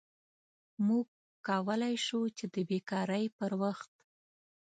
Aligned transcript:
موږ 0.87 1.07
کولی 1.47 1.95
شو 2.05 2.21
چې 2.37 2.45
د 2.53 2.55
بیکارۍ 2.69 3.25
پر 3.37 3.51
وخت 3.61 3.91